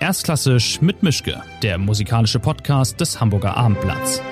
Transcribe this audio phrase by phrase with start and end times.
[0.00, 4.22] Erstklassisch mit Mischke, der musikalische Podcast des Hamburger Abendblatts.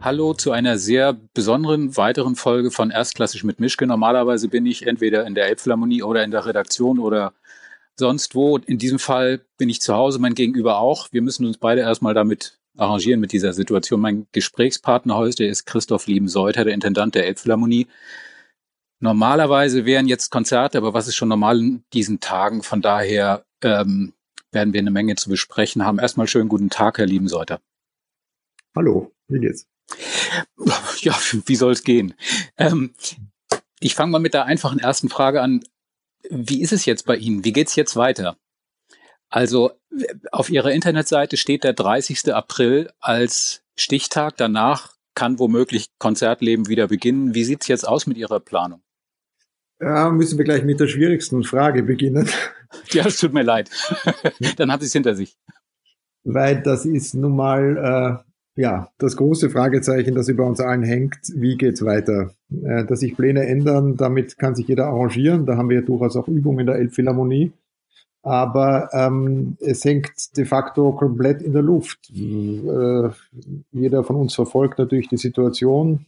[0.00, 3.86] Hallo zu einer sehr besonderen weiteren Folge von Erstklassisch mit Mischke.
[3.86, 7.34] Normalerweise bin ich entweder in der Elbphilharmonie oder in der Redaktion oder
[7.94, 8.58] sonst wo.
[8.58, 11.12] In diesem Fall bin ich zu Hause, mein Gegenüber auch.
[11.12, 14.00] Wir müssen uns beide erstmal damit arrangieren mit dieser Situation.
[14.00, 17.86] Mein Gesprächspartner heute ist Christoph Lieben-Seuter, der Intendant der Elbphilharmonie.
[19.00, 22.62] Normalerweise wären jetzt Konzerte, aber was ist schon normal in diesen Tagen?
[22.62, 24.12] Von daher ähm,
[24.50, 25.98] werden wir eine Menge zu besprechen haben.
[25.98, 27.60] Erstmal schönen guten Tag, Herr Liebenseuter.
[28.74, 29.66] Hallo, wie geht's?
[31.00, 31.16] Ja,
[31.46, 32.14] wie soll es gehen?
[32.56, 32.92] Ähm,
[33.78, 35.62] ich fange mal mit der einfachen ersten Frage an.
[36.28, 37.44] Wie ist es jetzt bei Ihnen?
[37.44, 38.36] Wie geht's jetzt weiter?
[39.28, 39.70] Also
[40.32, 42.34] auf Ihrer Internetseite steht der 30.
[42.34, 44.36] April als Stichtag.
[44.38, 47.34] Danach kann womöglich Konzertleben wieder beginnen.
[47.34, 48.82] Wie sieht's jetzt aus mit Ihrer Planung?
[49.80, 52.28] Ja, müssen wir gleich mit der schwierigsten Frage beginnen.
[52.90, 53.70] Ja, es tut mir leid.
[54.58, 55.38] Dann hat es hinter sich.
[56.22, 58.22] Weil das ist nun mal
[58.56, 61.16] äh, ja das große Fragezeichen, das über uns allen hängt.
[61.34, 62.34] Wie geht's weiter?
[62.50, 65.46] Äh, dass sich Pläne ändern, damit kann sich jeder arrangieren.
[65.46, 67.52] Da haben wir ja durchaus auch Übungen in der Elbphilharmonie.
[68.22, 72.10] Aber ähm, es hängt de facto komplett in der Luft.
[72.14, 73.08] Äh,
[73.72, 76.04] jeder von uns verfolgt natürlich die Situation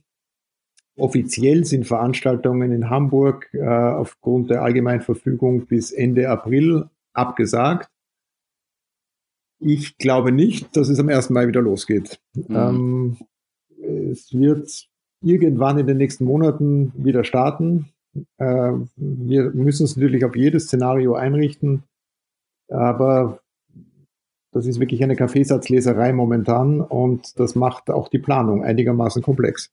[1.00, 7.90] Offiziell sind Veranstaltungen in Hamburg äh, aufgrund der Allgemeinverfügung bis Ende April abgesagt.
[9.58, 11.30] Ich glaube nicht, dass es am 1.
[11.30, 12.20] Mai wieder losgeht.
[12.34, 12.46] Mhm.
[12.56, 13.16] Ähm,
[14.10, 14.88] es wird
[15.22, 17.88] irgendwann in den nächsten Monaten wieder starten.
[18.38, 21.84] Äh, wir müssen es natürlich auf jedes Szenario einrichten,
[22.68, 23.40] aber
[24.52, 29.70] das ist wirklich eine Kaffeesatzleserei momentan und das macht auch die Planung einigermaßen komplex.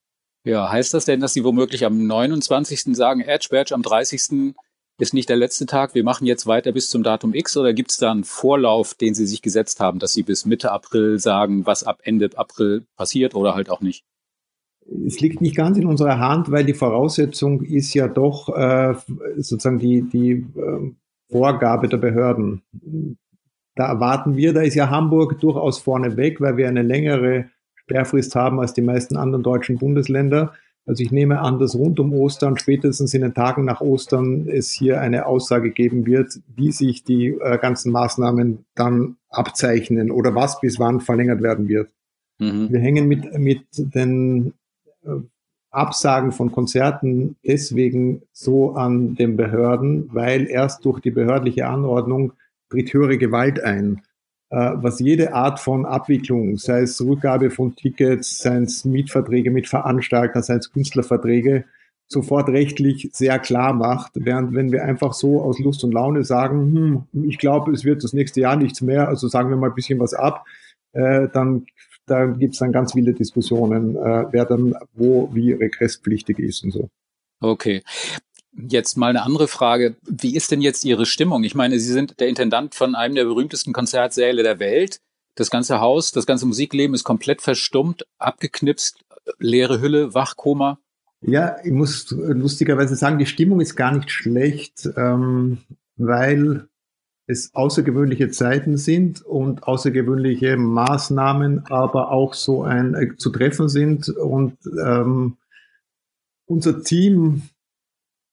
[0.48, 2.95] Ja, heißt das denn, dass Sie womöglich am 29.
[2.95, 4.53] sagen, Edge Badge am 30.
[4.98, 7.91] ist nicht der letzte Tag, wir machen jetzt weiter bis zum Datum X oder gibt
[7.91, 11.66] es da einen Vorlauf, den Sie sich gesetzt haben, dass Sie bis Mitte April sagen,
[11.66, 14.06] was ab Ende April passiert oder halt auch nicht?
[15.06, 18.96] Es liegt nicht ganz in unserer Hand, weil die Voraussetzung ist ja doch äh,
[19.35, 20.94] sozusagen die, die äh,
[21.29, 22.62] Vorgabe der Behörden.
[23.75, 27.50] Da erwarten wir, da ist ja Hamburg durchaus vorne weg, weil wir eine längere
[27.88, 30.53] Sperrfrist haben als die meisten anderen deutschen Bundesländer.
[30.86, 34.72] Also ich nehme an, dass rund um Ostern, spätestens in den Tagen nach Ostern, es
[34.72, 40.59] hier eine Aussage geben wird, wie sich die äh, ganzen Maßnahmen dann abzeichnen oder was
[40.59, 41.90] bis wann verlängert werden wird.
[42.40, 42.72] Mhm.
[42.72, 44.53] Wir hängen mit, mit den
[45.03, 45.09] äh,
[45.72, 52.34] Absagen von Konzerten deswegen so an den Behörden, weil erst durch die behördliche Anordnung
[52.70, 54.02] tritt höhere Gewalt ein.
[54.50, 59.68] Äh, was jede Art von Abwicklung, sei es Rückgabe von Tickets, seien es Mietverträge mit
[59.68, 61.66] Veranstaltern, seien es Künstlerverträge,
[62.08, 64.12] sofort rechtlich sehr klar macht.
[64.16, 68.03] Während wenn wir einfach so aus Lust und Laune sagen, hm, ich glaube, es wird
[68.03, 70.46] das nächste Jahr nichts mehr, also sagen wir mal ein bisschen was ab,
[70.94, 71.66] äh, dann
[72.06, 76.90] da gibt's dann ganz viele Diskussionen, äh, wer dann wo wie regresspflichtig ist und so.
[77.41, 77.84] Okay.
[78.57, 79.95] Jetzt mal eine andere Frage.
[80.03, 81.44] Wie ist denn jetzt Ihre Stimmung?
[81.44, 85.00] Ich meine, Sie sind der Intendant von einem der berühmtesten Konzertsäle der Welt.
[85.35, 89.00] Das ganze Haus, das ganze Musikleben ist komplett verstummt, abgeknipst,
[89.38, 90.79] leere Hülle, Wachkoma.
[91.22, 95.59] Ja, ich muss lustigerweise sagen, die Stimmung ist gar nicht schlecht, ähm,
[95.96, 96.67] weil
[97.28, 104.09] es außergewöhnliche Zeiten sind und außergewöhnliche Maßnahmen aber auch so ein äh, zu treffen sind
[104.09, 105.38] und ähm,
[106.46, 107.44] unser Team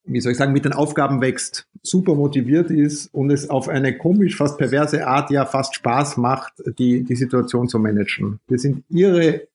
[0.05, 3.97] wie soll ich sagen, mit den Aufgaben wächst, super motiviert ist und es auf eine
[3.97, 8.41] komisch, fast perverse Art ja fast Spaß macht, die, die Situation zu managen.
[8.47, 9.49] Wir sind ihre,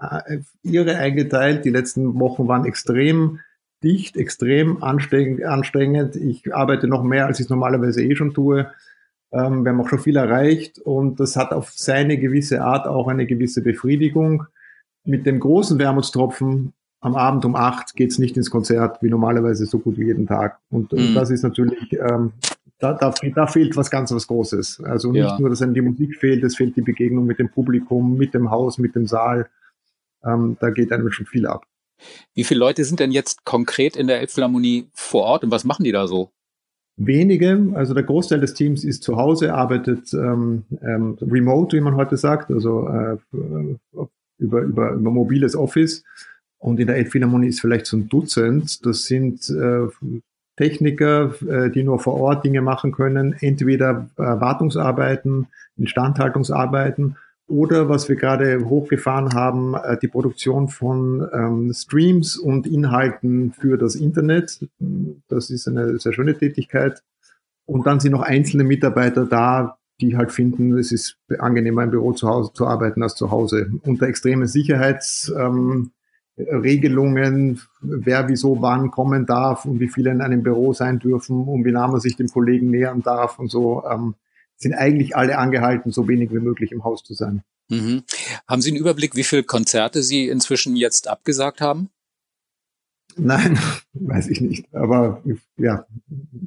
[0.00, 1.64] äh, ihre eingeteilt.
[1.64, 3.40] Die letzten Wochen waren extrem
[3.82, 6.16] dicht, extrem anstrengend.
[6.16, 8.70] Ich arbeite noch mehr, als ich normalerweise eh schon tue.
[9.32, 13.08] Ähm, wir haben auch schon viel erreicht und das hat auf seine gewisse Art auch
[13.08, 14.44] eine gewisse Befriedigung.
[15.04, 19.78] Mit dem großen Wermutstropfen am Abend um acht geht's nicht ins Konzert, wie normalerweise so
[19.78, 20.58] gut wie jeden Tag.
[20.70, 20.98] Und, mhm.
[20.98, 22.32] und das ist natürlich, ähm,
[22.78, 24.80] da, da, da fehlt was ganz was Großes.
[24.84, 25.38] Also nicht ja.
[25.38, 28.50] nur, dass einem die Musik fehlt, es fehlt die Begegnung mit dem Publikum, mit dem
[28.50, 29.48] Haus, mit dem Saal.
[30.24, 31.64] Ähm, da geht einem schon viel ab.
[32.34, 35.84] Wie viele Leute sind denn jetzt konkret in der Elbphilharmonie vor Ort und was machen
[35.84, 36.30] die da so?
[36.96, 41.94] Wenige, also der Großteil des Teams ist zu Hause, arbeitet ähm, ähm, remote, wie man
[41.94, 43.16] heute sagt, also äh,
[44.38, 46.02] über, über, über mobiles Office.
[46.58, 48.84] Und in der Elbphilharmonie ist vielleicht so ein Dutzend.
[48.84, 49.86] Das sind äh,
[50.56, 55.46] Techniker, äh, die nur vor Ort Dinge machen können, entweder äh, Wartungsarbeiten,
[55.76, 57.16] Instandhaltungsarbeiten
[57.46, 63.78] Oder was wir gerade hochgefahren haben, äh, die Produktion von ähm, Streams und Inhalten für
[63.78, 64.66] das Internet.
[65.28, 67.02] Das ist eine sehr schöne Tätigkeit.
[67.64, 72.12] Und dann sind noch einzelne Mitarbeiter da, die halt finden, es ist angenehmer im Büro
[72.12, 73.70] zu Hause zu arbeiten als zu Hause.
[73.82, 75.90] Unter extremen Sicherheitsregelungen, ähm,
[77.80, 81.72] wer wieso wann kommen darf und wie viele in einem Büro sein dürfen und wie
[81.72, 83.84] nah man sich dem Kollegen nähern darf und so.
[83.90, 84.14] Ähm,
[84.56, 87.42] sind eigentlich alle angehalten, so wenig wie möglich im Haus zu sein.
[87.68, 88.02] Mhm.
[88.48, 91.90] Haben Sie einen Überblick, wie viele Konzerte Sie inzwischen jetzt abgesagt haben?
[93.18, 93.58] Nein,
[93.92, 94.72] weiß ich nicht.
[94.74, 95.22] Aber
[95.56, 95.84] ja,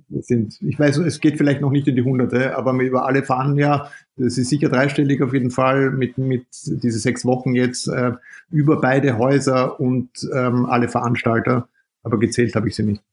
[0.09, 3.57] sind, ich weiß, es geht vielleicht noch nicht in die Hunderte, aber über alle fahren
[3.57, 8.13] ja, das ist sicher dreistellig auf jeden Fall mit, mit diese sechs Wochen jetzt äh,
[8.49, 11.67] über beide Häuser und ähm, alle Veranstalter.
[12.03, 13.03] Aber gezählt habe ich sie nicht.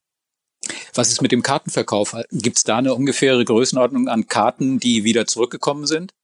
[0.95, 2.17] Was ist mit dem Kartenverkauf?
[2.31, 6.15] Gibt es da eine ungefähre Größenordnung an Karten, die wieder zurückgekommen sind?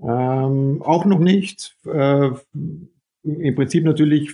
[0.00, 1.76] Ähm, auch noch nicht.
[1.86, 2.30] Äh,
[3.24, 4.32] Im Prinzip natürlich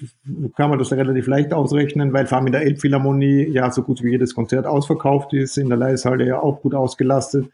[0.57, 4.03] kann man das relativ leicht ausrechnen, weil vor allem in der Elbphilharmonie ja so gut
[4.03, 7.51] wie jedes Konzert ausverkauft ist, in der Leishalle ja auch gut ausgelastet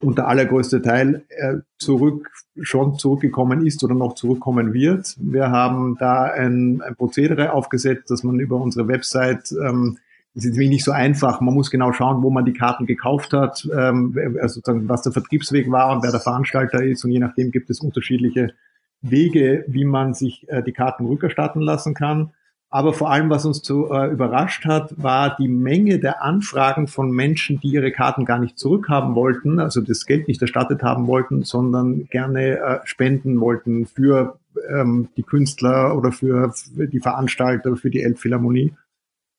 [0.00, 5.16] und der allergrößte Teil äh, zurück schon zurückgekommen ist oder noch zurückkommen wird.
[5.18, 9.98] Wir haben da ein, ein Prozedere aufgesetzt, dass man über unsere Website ähm,
[10.34, 11.40] das ist nicht so einfach.
[11.40, 15.70] Man muss genau schauen, wo man die Karten gekauft hat, ähm, also was der Vertriebsweg
[15.70, 17.04] war und wer der Veranstalter ist.
[17.04, 18.52] Und je nachdem gibt es unterschiedliche
[19.10, 22.32] Wege, wie man sich äh, die Karten rückerstatten lassen kann.
[22.70, 27.10] Aber vor allem, was uns zu, äh, überrascht hat, war die Menge der Anfragen von
[27.12, 31.44] Menschen, die ihre Karten gar nicht zurückhaben wollten, also das Geld nicht erstattet haben wollten,
[31.44, 37.90] sondern gerne äh, spenden wollten für ähm, die Künstler oder für, für die Veranstalter, für
[37.90, 38.72] die Elbphilharmonie.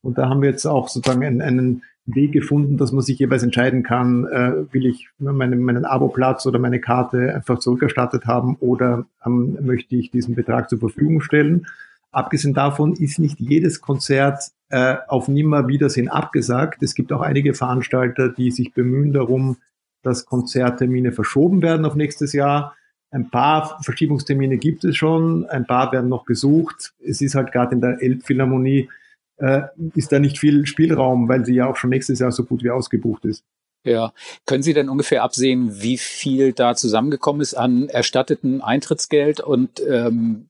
[0.01, 3.42] Und da haben wir jetzt auch sozusagen einen, einen Weg gefunden, dass man sich jeweils
[3.42, 9.06] entscheiden kann, äh, will ich meinen, meinen Abo-Platz oder meine Karte einfach zurückerstattet haben oder
[9.25, 11.66] ähm, möchte ich diesen Betrag zur Verfügung stellen.
[12.12, 16.84] Abgesehen davon ist nicht jedes Konzert äh, auf Nimmerwiedersehen abgesagt.
[16.84, 19.57] Es gibt auch einige Veranstalter, die sich bemühen darum,
[20.04, 22.75] dass Konzerttermine verschoben werden auf nächstes Jahr.
[23.10, 26.94] Ein paar Verschiebungstermine gibt es schon, ein paar werden noch gesucht.
[27.04, 28.90] Es ist halt gerade in der Elbphilharmonie
[29.37, 29.63] äh,
[29.95, 32.69] ist da nicht viel Spielraum, weil sie ja auch schon nächstes Jahr so gut wie
[32.69, 33.43] ausgebucht ist.
[33.85, 34.13] Ja,
[34.47, 40.49] können Sie denn ungefähr absehen, wie viel da zusammengekommen ist an erstatteten Eintrittsgeld und ähm,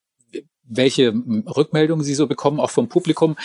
[0.68, 3.36] welche Rückmeldungen Sie so bekommen, auch vom Publikum,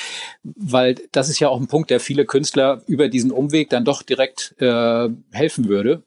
[0.42, 4.02] weil das ist ja auch ein Punkt, der viele Künstler über diesen Umweg dann doch
[4.02, 6.04] direkt äh, helfen würde.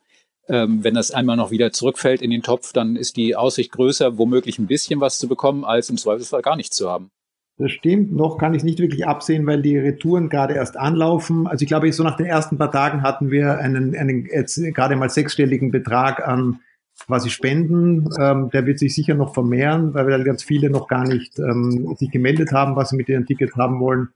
[0.48, 4.18] Ähm, wenn das einmal noch wieder zurückfällt in den Topf, dann ist die Aussicht größer,
[4.18, 7.12] womöglich ein bisschen was zu bekommen, als im Zweifelsfall gar nichts zu haben.
[7.58, 11.46] Das stimmt, noch kann ich nicht wirklich absehen, weil die Retouren gerade erst anlaufen.
[11.46, 14.96] Also ich glaube, so nach den ersten paar Tagen hatten wir einen, einen jetzt gerade
[14.96, 16.60] mal sechsstelligen Betrag an
[17.06, 18.10] quasi Spenden.
[18.20, 21.96] Ähm, der wird sich sicher noch vermehren, weil wir ganz viele noch gar nicht ähm,
[21.98, 24.10] sich gemeldet haben, was sie mit ihrem Ticket haben wollen.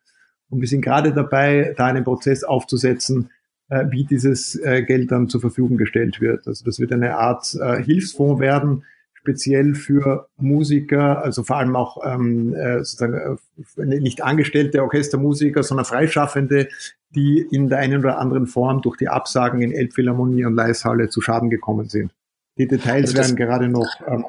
[0.50, 3.30] Und wir sind gerade dabei, da einen Prozess aufzusetzen,
[3.70, 6.48] äh, wie dieses äh, Geld dann zur Verfügung gestellt wird.
[6.48, 8.84] Also das wird eine Art äh, Hilfsfonds werden,
[9.20, 13.38] speziell für Musiker, also vor allem auch ähm, äh, sozusagen
[13.78, 16.70] äh, nicht angestellte Orchestermusiker, sondern Freischaffende,
[17.10, 21.22] die in der einen oder anderen Form durch die Absagen in Elbphilharmonie und Leishalle zu
[21.22, 22.12] Schaden gekommen sind.
[22.58, 24.26] Die Details also werden gerade noch ähm,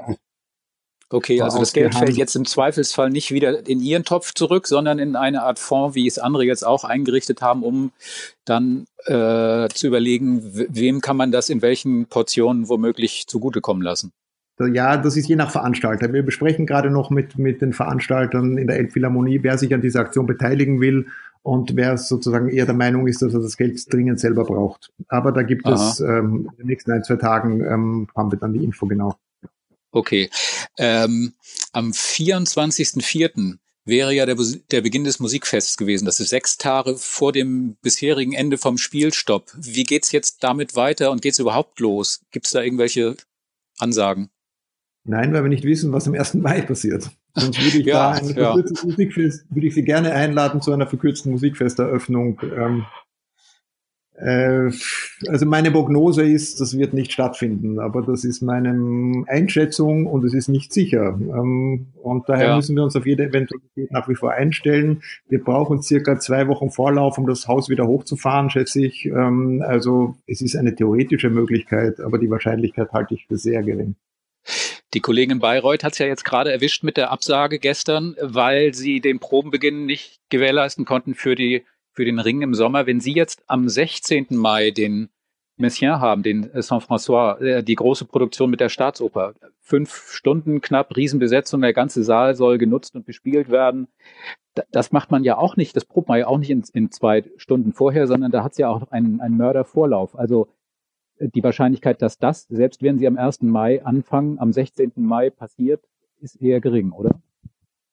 [1.10, 4.98] Okay, also das Geld fällt jetzt im Zweifelsfall nicht wieder in Ihren Topf zurück, sondern
[4.98, 7.92] in eine Art Fonds, wie es andere jetzt auch eingerichtet haben, um
[8.44, 14.12] dann äh, zu überlegen, wem kann man das in welchen Portionen womöglich zugutekommen lassen.
[14.60, 16.12] Ja, das ist je nach Veranstalter.
[16.12, 20.00] Wir besprechen gerade noch mit, mit den Veranstaltern in der Elbphilharmonie, wer sich an dieser
[20.00, 21.06] Aktion beteiligen will
[21.42, 24.90] und wer sozusagen eher der Meinung ist, dass er das Geld dringend selber braucht.
[25.08, 25.74] Aber da gibt Aha.
[25.74, 29.16] es ähm, in den nächsten ein, zwei Tagen ähm, haben wir dann die Info genau.
[29.90, 30.28] Okay.
[30.76, 31.32] Ähm,
[31.72, 33.58] am 24.04.
[33.84, 34.36] wäre ja der,
[34.70, 36.04] der Beginn des Musikfests gewesen.
[36.04, 39.50] Das ist sechs Tage vor dem bisherigen Ende vom Spielstopp.
[39.56, 42.20] Wie geht's jetzt damit weiter und geht's überhaupt los?
[42.30, 43.16] Gibt's da irgendwelche
[43.78, 44.30] Ansagen?
[45.08, 46.34] Nein, weil wir nicht wissen, was am 1.
[46.34, 47.10] Mai passiert.
[47.34, 48.54] Sonst würde ich ja, da ein ja.
[48.54, 52.38] Musikfest, würde ich Sie gerne einladen zu einer verkürzten Musikfesteröffnung.
[52.54, 52.84] Ähm,
[54.20, 54.70] äh,
[55.28, 60.34] also meine Prognose ist, das wird nicht stattfinden, aber das ist meine Einschätzung und es
[60.34, 61.18] ist nicht sicher.
[61.18, 62.56] Ähm, und daher ja.
[62.56, 65.02] müssen wir uns auf jede Eventualität nach wie vor einstellen.
[65.30, 69.06] Wir brauchen circa zwei Wochen Vorlauf, um das Haus wieder hochzufahren, schätze ich.
[69.06, 73.94] Ähm, also es ist eine theoretische Möglichkeit, aber die Wahrscheinlichkeit halte ich für sehr gering.
[74.94, 79.00] Die Kollegin Bayreuth hat es ja jetzt gerade erwischt mit der Absage gestern, weil sie
[79.00, 82.86] den Probenbeginn nicht gewährleisten konnten für, die, für den Ring im Sommer.
[82.86, 84.28] Wenn Sie jetzt am 16.
[84.30, 85.10] Mai den
[85.58, 89.34] Messiaen haben, den Saint-François, äh, die große Produktion mit der Staatsoper.
[89.60, 93.88] Fünf Stunden knapp, Riesenbesetzung, der ganze Saal soll genutzt und bespielt werden.
[94.70, 97.24] Das macht man ja auch nicht, das probt man ja auch nicht in, in zwei
[97.36, 100.18] Stunden vorher, sondern da hat es ja auch einen, einen Mördervorlauf.
[100.18, 100.48] Also
[101.20, 103.42] die Wahrscheinlichkeit, dass das, selbst wenn sie am 1.
[103.42, 104.92] Mai anfangen, am 16.
[104.96, 105.82] Mai passiert,
[106.20, 107.20] ist eher gering, oder?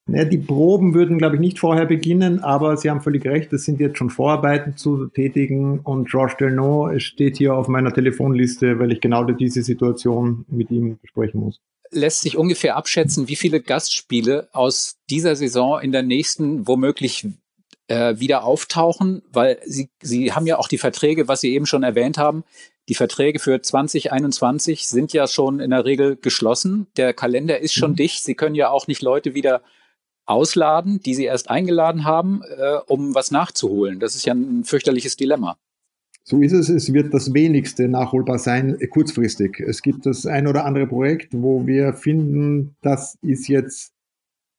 [0.08, 3.66] Ja, die Proben würden, glaube ich, nicht vorher beginnen, aber Sie haben völlig recht, es
[3.66, 8.92] sind jetzt schon Vorarbeiten zu tätigen und Georges Delnon steht hier auf meiner Telefonliste, weil
[8.92, 11.60] ich genau diese Situation mit ihm besprechen muss.
[11.90, 17.28] Lässt sich ungefähr abschätzen, wie viele Gastspiele aus dieser Saison in der nächsten womöglich
[17.88, 21.82] äh, wieder auftauchen, weil Sie, Sie haben ja auch die Verträge, was Sie eben schon
[21.82, 22.44] erwähnt haben,
[22.88, 26.88] die Verträge für 2021 sind ja schon in der Regel geschlossen.
[26.98, 27.96] Der Kalender ist schon mhm.
[27.96, 28.24] dicht.
[28.24, 29.62] Sie können ja auch nicht Leute wieder
[30.26, 34.00] ausladen, die sie erst eingeladen haben, äh, um was nachzuholen.
[34.00, 35.58] Das ist ja ein fürchterliches Dilemma.
[36.24, 36.70] So ist es.
[36.70, 39.60] Es wird das wenigste nachholbar sein, äh, kurzfristig.
[39.60, 43.94] Es gibt das ein oder andere Projekt, wo wir finden, das ist jetzt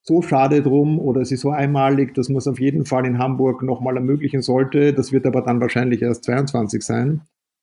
[0.01, 3.19] so schade drum oder es ist so einmalig, dass man es auf jeden Fall in
[3.19, 4.93] Hamburg nochmal ermöglichen sollte.
[4.93, 7.21] Das wird aber dann wahrscheinlich erst 22 sein.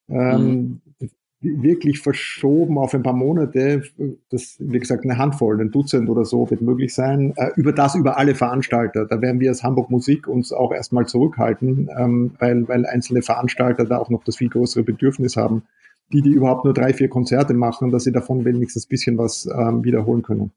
[0.09, 1.11] Ähm, mhm
[1.45, 3.83] wirklich verschoben auf ein paar Monate,
[4.31, 7.95] das, wie gesagt, eine Handvoll, ein Dutzend oder so wird möglich sein, äh, über das
[7.95, 9.07] über alle Veranstalter.
[9.07, 13.85] Da werden wir als Hamburg Musik uns auch erstmal zurückhalten, ähm, weil, weil einzelne Veranstalter
[13.85, 15.65] da auch noch das viel größere Bedürfnis haben,
[16.13, 19.47] die, die überhaupt nur drei, vier Konzerte machen, dass sie davon wenigstens ein bisschen was
[19.47, 20.53] ähm, wiederholen können.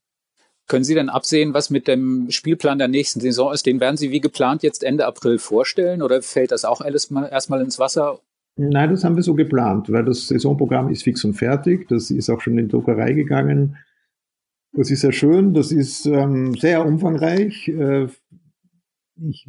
[0.67, 3.65] Können Sie dann absehen, was mit dem Spielplan der nächsten Saison ist?
[3.65, 7.29] Den werden Sie wie geplant jetzt Ende April vorstellen oder fällt das auch alles mal,
[7.29, 8.19] erstmal ins Wasser
[8.57, 11.87] Nein, das haben wir so geplant, weil das Saisonprogramm ist fix und fertig.
[11.89, 13.77] Das ist auch schon in die Druckerei gegangen.
[14.73, 17.67] Das ist sehr schön, das ist ähm, sehr umfangreich.
[17.67, 18.07] Äh,
[19.19, 19.47] ich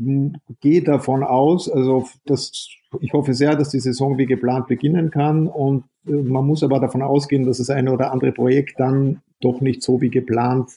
[0.60, 2.68] gehe davon aus, also dass,
[3.00, 6.80] ich hoffe sehr, dass die Saison wie geplant beginnen kann und äh, man muss aber
[6.80, 10.70] davon ausgehen, dass das eine oder andere Projekt dann doch nicht so wie geplant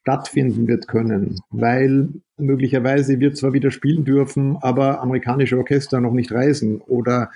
[0.00, 6.32] stattfinden wird können, weil möglicherweise wir zwar wieder spielen dürfen, aber amerikanische Orchester noch nicht
[6.32, 7.30] reisen oder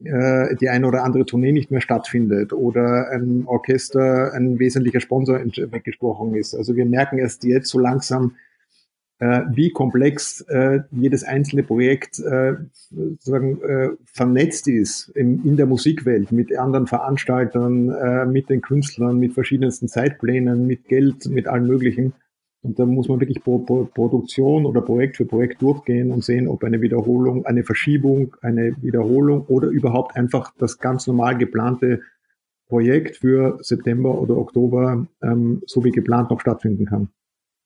[0.00, 6.36] die eine oder andere Tournee nicht mehr stattfindet oder ein Orchester ein wesentlicher Sponsor weggesprochen
[6.36, 6.54] ist.
[6.54, 8.36] Also wir merken erst jetzt so langsam,
[9.20, 12.54] äh, wie komplex äh, jedes einzelne Projekt äh,
[12.90, 19.32] sozusagen äh, vernetzt ist in, der Musikwelt mit anderen Veranstaltern, äh, mit den Künstlern, mit
[19.32, 22.12] verschiedensten Zeitplänen, mit Geld, mit allen möglichen.
[22.62, 26.48] Und da muss man wirklich pro, pro Produktion oder Projekt für Projekt durchgehen und sehen,
[26.48, 32.02] ob eine Wiederholung, eine Verschiebung, eine Wiederholung oder überhaupt einfach das ganz normal geplante
[32.68, 37.08] Projekt für September oder Oktober ähm, so wie geplant noch stattfinden kann.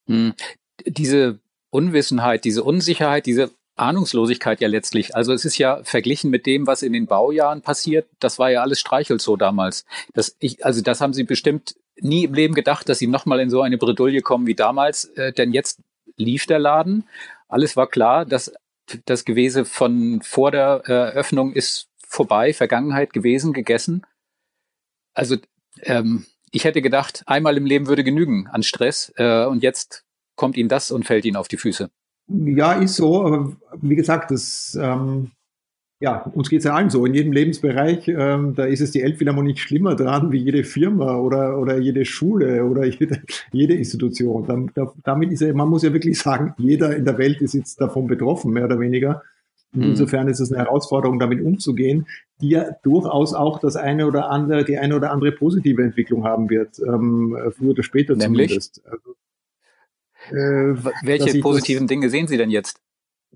[0.07, 0.33] Hm.
[0.85, 1.39] Diese
[1.71, 5.15] Unwissenheit, diese Unsicherheit, diese Ahnungslosigkeit ja letztlich.
[5.15, 8.61] Also es ist ja verglichen mit dem, was in den Baujahren passiert, das war ja
[8.61, 9.85] alles Streichelt so damals.
[10.13, 13.49] Das ich, also das haben Sie bestimmt nie im Leben gedacht, dass sie nochmal in
[13.49, 15.81] so eine Bredouille kommen wie damals, äh, denn jetzt
[16.17, 17.07] lief der Laden.
[17.47, 18.53] Alles war klar, dass
[19.05, 24.05] das Gewese von vor der Eröffnung ist vorbei, Vergangenheit gewesen, gegessen.
[25.13, 25.37] Also
[25.81, 30.57] ähm, ich hätte gedacht, einmal im Leben würde genügen an Stress äh, und jetzt kommt
[30.57, 31.89] ihnen das und fällt ihnen auf die Füße.
[32.27, 35.31] Ja, ist so, aber wie gesagt, das ähm,
[36.03, 37.05] ja, uns geht es ja allen so.
[37.05, 41.57] In jedem Lebensbereich, ähm, da ist es die Elbphilharmonie schlimmer dran wie jede Firma oder,
[41.57, 43.21] oder jede Schule oder jede,
[43.53, 44.45] jede Institution.
[44.45, 47.53] Da, da, damit ist ja, man muss ja wirklich sagen, jeder in der Welt ist
[47.53, 49.23] jetzt davon betroffen, mehr oder weniger.
[49.73, 49.89] Und mhm.
[49.91, 52.05] insofern ist es eine Herausforderung, damit umzugehen,
[52.41, 56.49] die ja durchaus auch das eine oder andere, die eine oder andere positive Entwicklung haben
[56.49, 58.49] wird, ähm, früher oder später Nämlich?
[58.49, 58.81] zumindest.
[58.85, 59.15] Also,
[60.31, 62.82] äh, Welche positiven das, Dinge sehen Sie denn jetzt?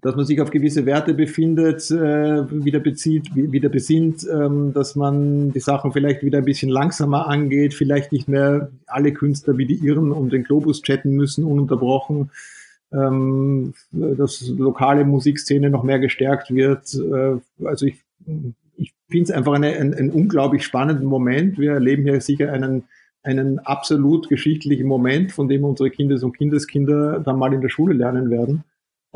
[0.01, 5.51] Dass man sich auf gewisse Werte befindet, äh, wieder bezieht, wieder besinnt, ähm, dass man
[5.51, 9.85] die Sachen vielleicht wieder ein bisschen langsamer angeht, vielleicht nicht mehr alle Künstler wie die
[9.85, 12.29] Irren um den Globus chatten müssen, ununterbrochen,
[12.91, 16.93] ähm, dass lokale Musikszene noch mehr gestärkt wird.
[16.93, 17.97] Äh, also ich,
[18.75, 21.57] ich finde es einfach eine, ein, einen unglaublich spannenden Moment.
[21.57, 22.83] Wir erleben hier sicher einen
[23.23, 27.93] einen absolut geschichtlichen Moment, von dem unsere Kindes- und Kindeskinder dann mal in der Schule
[27.93, 28.63] lernen werden.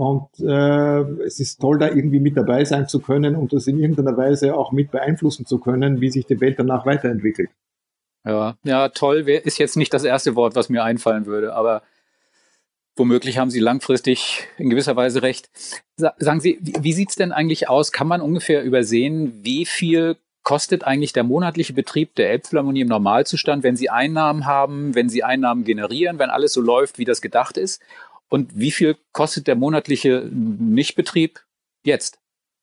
[0.01, 3.77] Und äh, es ist toll, da irgendwie mit dabei sein zu können und das in
[3.77, 7.51] irgendeiner Weise auch mit beeinflussen zu können, wie sich die Welt danach weiterentwickelt.
[8.25, 11.83] Ja, ja, toll ist jetzt nicht das erste Wort, was mir einfallen würde, aber
[12.95, 15.51] womöglich haben Sie langfristig in gewisser Weise recht.
[15.97, 17.91] Sagen Sie, wie sieht's denn eigentlich aus?
[17.91, 23.61] Kann man ungefähr übersehen, wie viel kostet eigentlich der monatliche Betrieb der Elbphilharmonie im Normalzustand,
[23.61, 27.55] wenn Sie Einnahmen haben, wenn Sie Einnahmen generieren, wenn alles so läuft, wie das gedacht
[27.55, 27.83] ist?
[28.31, 31.41] Und wie viel kostet der monatliche Nichtbetrieb
[31.85, 32.19] jetzt?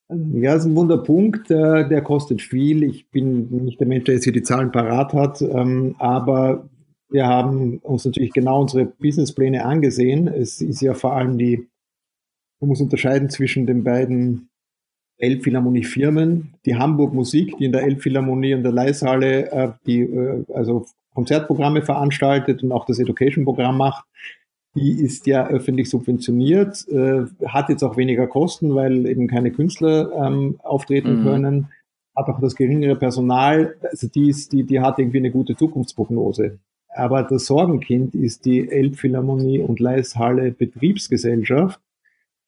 [0.09, 2.83] Ja, das ist ein Wunderpunkt, der, der kostet viel.
[2.83, 6.71] Ich bin nicht der Mensch, der jetzt hier die Zahlen parat hat, ähm, aber
[7.11, 10.27] wir haben uns natürlich genau unsere Businesspläne angesehen.
[10.27, 11.69] Es ist ja vor allem die,
[12.61, 14.49] man muss unterscheiden zwischen den beiden
[15.19, 20.87] Elbphilharmonie-Firmen, die Hamburg Musik, die in der Elbphilharmonie und der Leishalle äh, die äh, also
[21.13, 24.07] Konzertprogramme veranstaltet und auch das Education-Programm macht.
[24.79, 30.13] Die ist ja öffentlich subventioniert, äh, hat jetzt auch weniger Kosten, weil eben keine Künstler
[30.15, 31.25] ähm, auftreten mhm.
[31.25, 31.69] können,
[32.15, 33.75] hat auch das geringere Personal.
[33.83, 36.59] Also die, ist, die, die hat irgendwie eine gute Zukunftsprognose.
[36.95, 41.81] Aber das Sorgenkind ist die Elbphilharmonie und Leishalle Betriebsgesellschaft,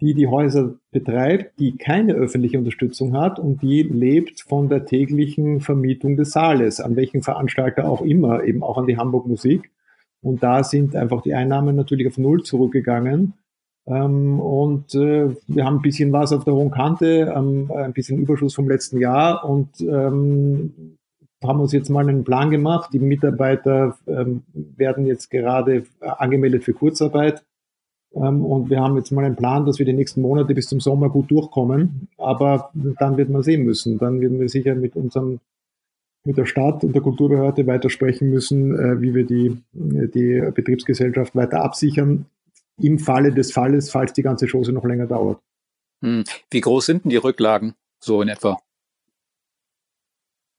[0.00, 5.60] die die Häuser betreibt, die keine öffentliche Unterstützung hat und die lebt von der täglichen
[5.60, 9.70] Vermietung des Saales, an welchen Veranstalter auch immer, eben auch an die Hamburg Musik.
[10.22, 13.34] Und da sind einfach die Einnahmen natürlich auf Null zurückgegangen.
[13.86, 18.18] Ähm, und äh, wir haben ein bisschen was auf der hohen Kante, ähm, ein bisschen
[18.18, 20.96] Überschuss vom letzten Jahr und ähm,
[21.42, 22.90] haben uns jetzt mal einen Plan gemacht.
[22.92, 27.42] Die Mitarbeiter werden jetzt gerade angemeldet für Kurzarbeit.
[28.10, 31.08] Und wir haben jetzt mal einen Plan, dass wir die nächsten Monate bis zum Sommer
[31.08, 32.08] gut durchkommen.
[32.18, 33.96] Aber dann wird man sehen müssen.
[33.96, 35.40] Dann werden wir sicher mit unserem
[36.24, 41.34] mit der Stadt und der Kulturbehörde weiter sprechen müssen, äh, wie wir die, die Betriebsgesellschaft
[41.34, 42.26] weiter absichern,
[42.78, 45.40] im Falle des Falles, falls die ganze Chose noch länger dauert.
[46.02, 46.24] Hm.
[46.50, 48.58] Wie groß sind denn die Rücklagen so in etwa?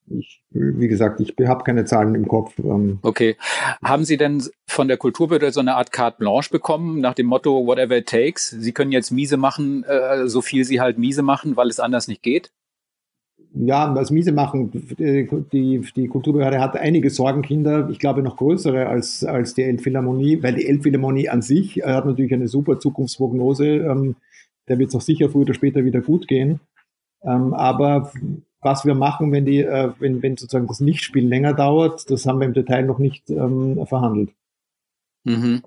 [0.10, 2.58] Ich, wie gesagt, ich habe keine Zahlen im Kopf.
[2.60, 3.00] Ähm.
[3.02, 3.38] Okay.
[3.84, 7.66] Haben Sie denn von der Kulturbehörde so eine Art Carte Blanche bekommen, nach dem Motto,
[7.66, 8.50] whatever it takes?
[8.50, 12.08] Sie können jetzt miese machen, äh, so viel Sie halt miese machen, weil es anders
[12.08, 12.52] nicht geht?
[13.54, 19.26] Ja, was miese machen, die, die Kulturbehörde hat einige Sorgenkinder, ich glaube noch größere als,
[19.26, 23.68] als die Elbphilharmonie, weil die Elbphilharmonie an sich hat natürlich eine super Zukunftsprognose.
[23.68, 24.16] Ähm,
[24.70, 26.62] der wird es auch sicher früher oder später wieder gut gehen.
[27.24, 28.14] Ähm, aber
[28.62, 32.40] was wir machen, wenn die, äh, wenn, wenn sozusagen das Nichtspiel länger dauert, das haben
[32.40, 34.32] wir im Detail noch nicht ähm, verhandelt.
[35.24, 35.62] Mhm.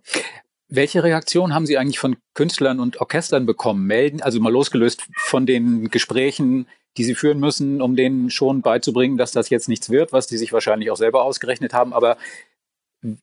[0.74, 3.86] Welche Reaktion haben Sie eigentlich von Künstlern und Orchestern bekommen?
[3.86, 9.16] Melden, also mal losgelöst von den Gesprächen, die Sie führen müssen, um denen schon beizubringen,
[9.16, 11.92] dass das jetzt nichts wird, was die sich wahrscheinlich auch selber ausgerechnet haben.
[11.92, 12.16] Aber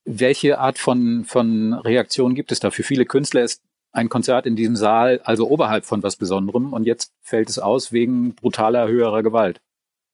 [0.05, 2.71] welche Art von, von Reaktion gibt es da?
[2.71, 3.61] Für viele Künstler ist
[3.91, 7.91] ein Konzert in diesem Saal, also oberhalb von was Besonderem, und jetzt fällt es aus
[7.91, 9.59] wegen brutaler höherer Gewalt.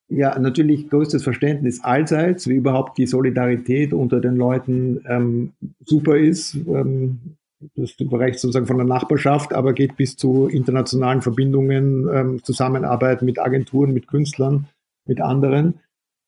[0.09, 5.51] Ja, natürlich größtes Verständnis allseits, wie überhaupt die Solidarität unter den Leuten ähm,
[5.85, 6.55] super ist.
[6.55, 7.37] Ähm,
[7.75, 13.39] das reicht sozusagen von der Nachbarschaft, aber geht bis zu internationalen Verbindungen, ähm, Zusammenarbeit mit
[13.39, 14.67] Agenturen, mit Künstlern,
[15.05, 15.79] mit anderen.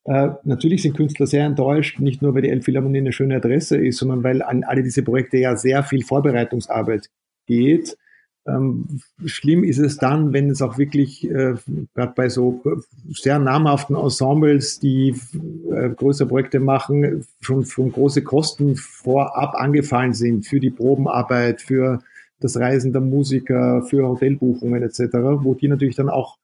[0.05, 3.97] Äh, natürlich sind Künstler sehr enttäuscht, nicht nur weil die Elbphilharmonie eine schöne Adresse ist,
[3.99, 7.09] sondern weil an alle diese Projekte ja sehr viel Vorbereitungsarbeit
[7.45, 7.95] geht.
[8.49, 11.55] Ähm, schlimm ist es dann, wenn es auch wirklich, äh,
[11.93, 12.61] bei so
[13.09, 15.15] sehr namhaften Ensembles, die
[15.71, 22.01] äh, größere Projekte machen, schon, schon große Kosten vorab angefallen sind für die Probenarbeit, für
[22.39, 25.01] das Reisen der Musiker, für Hotelbuchungen etc.,
[25.41, 26.37] wo die natürlich dann auch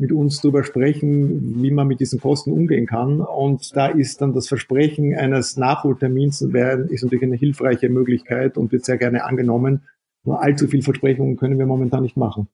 [0.00, 3.20] mit uns darüber sprechen, wie man mit diesen Kosten umgehen kann.
[3.20, 8.84] Und da ist dann das Versprechen eines Nachholtermins ist natürlich eine hilfreiche Möglichkeit und wird
[8.84, 9.82] sehr gerne angenommen,
[10.24, 12.48] nur allzu viel Versprechungen können wir momentan nicht machen.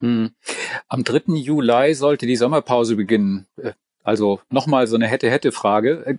[0.00, 0.30] Hm.
[0.88, 1.34] Am 3.
[1.34, 3.46] Juli sollte die Sommerpause beginnen.
[3.56, 3.72] Äh,
[4.04, 6.06] also nochmal so eine hätte-hätte-Frage.
[6.06, 6.18] Äh,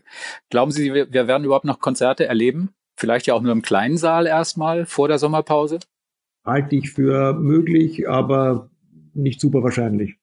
[0.49, 2.69] glauben Sie, wir, wir werden überhaupt noch Konzerte erleben?
[2.95, 5.79] Vielleicht ja auch nur im kleinen Saal erstmal vor der Sommerpause?
[6.45, 8.69] Halte ich für möglich, aber
[9.13, 10.15] nicht super wahrscheinlich.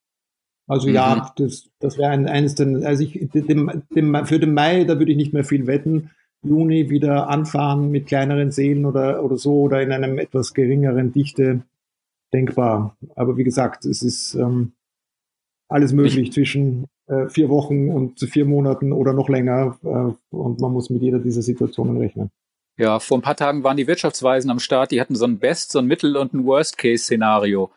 [0.66, 0.94] Also mhm.
[0.94, 4.98] ja, das, das wäre ein, eines der, also ich, dem, dem, für den Mai, da
[4.98, 6.10] würde ich nicht mehr viel wetten.
[6.46, 11.62] Juni wieder anfahren mit kleineren Seelen oder, oder so oder in einem etwas geringeren Dichte
[12.32, 12.96] denkbar.
[13.14, 14.72] Aber wie gesagt, es ist ähm,
[15.68, 20.60] alles möglich ich zwischen äh, vier Wochen und vier Monaten oder noch länger äh, und
[20.60, 22.30] man muss mit jeder dieser Situationen rechnen.
[22.78, 25.72] Ja, vor ein paar Tagen waren die Wirtschaftsweisen am Start, die hatten so ein Best,
[25.72, 27.70] so ein Mittel- und ein Worst-Case-Szenario.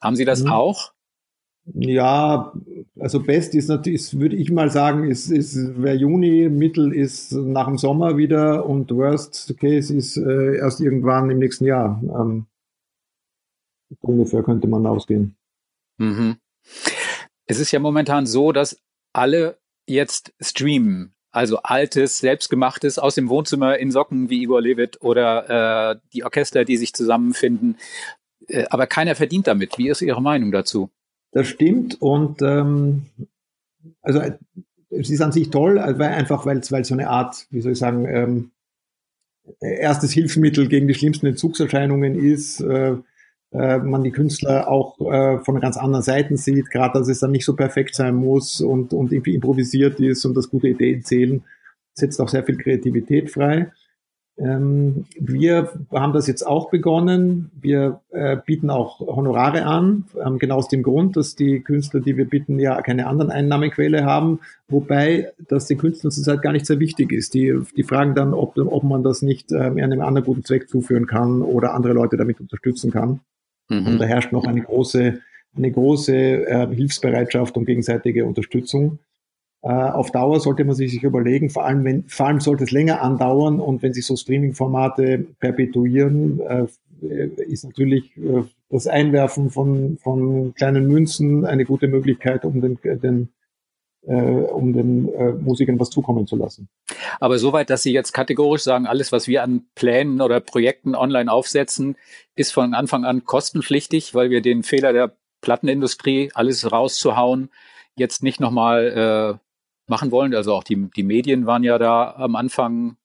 [0.00, 0.50] Haben Sie das mhm.
[0.50, 0.92] auch?
[1.74, 2.52] Ja,
[2.98, 7.66] also Best ist natürlich, würde ich mal sagen, ist, ist wäre Juni, Mittel ist nach
[7.66, 12.00] dem Sommer wieder und Worst Case ist äh, erst irgendwann im nächsten Jahr.
[12.04, 12.46] Ähm,
[14.00, 15.36] ungefähr könnte man ausgehen.
[15.98, 16.36] Mhm.
[17.46, 18.80] Es ist ja momentan so, dass
[19.12, 21.14] alle jetzt streamen.
[21.32, 26.64] Also altes, selbstgemachtes aus dem Wohnzimmer in Socken wie Igor Levit oder äh, die Orchester,
[26.64, 27.76] die sich zusammenfinden.
[28.46, 29.76] Äh, aber keiner verdient damit.
[29.78, 30.90] Wie ist Ihre Meinung dazu?
[31.32, 33.06] Das stimmt und ähm,
[34.02, 34.20] also
[34.90, 37.78] es ist an sich toll, weil einfach weil es so eine Art, wie soll ich
[37.78, 38.50] sagen, ähm,
[39.60, 42.60] erstes Hilfsmittel gegen die schlimmsten Entzugserscheinungen ist.
[42.60, 42.96] Äh,
[43.52, 47.30] äh, man die Künstler auch äh, von ganz anderen Seiten sieht, gerade dass es dann
[47.30, 51.44] nicht so perfekt sein muss und, und irgendwie improvisiert ist und das gute Ideen zählen,
[51.94, 53.70] setzt auch sehr viel Kreativität frei.
[54.38, 57.50] Ähm, wir haben das jetzt auch begonnen.
[57.58, 62.16] Wir äh, bieten auch Honorare an, ähm, genau aus dem Grund, dass die Künstler, die
[62.18, 66.80] wir bieten, ja keine anderen Einnahmequelle haben, wobei das den Künstlern zurzeit gar nicht sehr
[66.80, 67.32] wichtig ist.
[67.32, 71.06] Die, die fragen dann, ob, ob man das nicht ähm, einem anderen guten Zweck zuführen
[71.06, 73.20] kann oder andere Leute damit unterstützen kann.
[73.70, 73.86] Mhm.
[73.86, 75.18] Und da herrscht noch eine große,
[75.56, 78.98] eine große äh, Hilfsbereitschaft und gegenseitige Unterstützung.
[79.66, 83.02] Äh, auf Dauer sollte man sich überlegen, vor allem, wenn, vor allem sollte es länger
[83.02, 86.66] andauern und wenn sich so Streaming-Formate perpetuieren, äh,
[87.48, 93.30] ist natürlich äh, das Einwerfen von, von kleinen Münzen eine gute Möglichkeit, um den, den
[94.06, 95.10] äh, um den
[95.42, 96.68] Musikern was zukommen zu lassen.
[97.18, 101.30] Aber soweit, dass Sie jetzt kategorisch sagen, alles, was wir an Plänen oder Projekten online
[101.30, 101.96] aufsetzen,
[102.36, 107.50] ist von Anfang an kostenpflichtig, weil wir den Fehler der Plattenindustrie, alles rauszuhauen,
[107.96, 109.45] jetzt nicht nochmal äh,
[109.88, 110.34] machen wollen.
[110.34, 112.96] Also auch die, die Medien waren ja da am Anfang,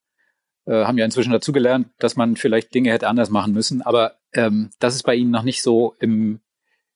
[0.65, 3.81] äh, haben ja inzwischen dazugelernt, dass man vielleicht Dinge hätte anders machen müssen.
[3.81, 6.39] Aber ähm, das ist bei Ihnen noch nicht so im,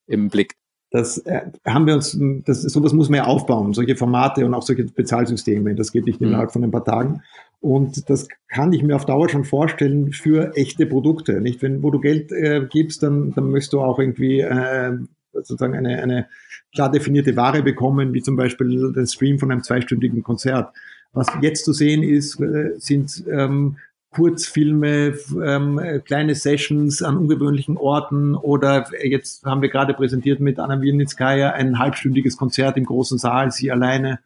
[0.07, 0.55] im Blick.
[0.91, 4.61] Das äh, haben wir uns, das, sowas muss man ja aufbauen, solche Formate und auch
[4.61, 5.75] solche Bezahlsysteme.
[5.75, 6.27] Das geht nicht mhm.
[6.27, 7.21] innerhalb von ein paar Tagen.
[7.59, 11.41] Und das kann ich mir auf Dauer schon vorstellen für echte Produkte.
[11.41, 14.97] Nicht, wenn wo du Geld äh, gibst, dann, dann möchtest du auch irgendwie äh,
[15.43, 16.27] sozusagen eine, eine
[16.73, 20.73] klar definierte Ware bekommen, wie zum Beispiel den Stream von einem zweistündigen Konzert.
[21.13, 23.77] Was jetzt zu sehen ist, äh, sind ähm,
[24.15, 30.81] Kurzfilme, ähm, kleine Sessions an ungewöhnlichen Orten oder jetzt haben wir gerade präsentiert mit Anna
[30.81, 34.19] Wirnitskaya ein halbstündiges Konzert im großen Saal, sie alleine.